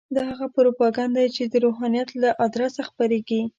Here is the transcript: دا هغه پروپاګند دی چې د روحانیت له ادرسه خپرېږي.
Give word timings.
دا 0.15 0.21
هغه 0.31 0.47
پروپاګند 0.55 1.11
دی 1.17 1.27
چې 1.35 1.43
د 1.51 1.53
روحانیت 1.65 2.09
له 2.21 2.29
ادرسه 2.45 2.81
خپرېږي. 2.89 3.41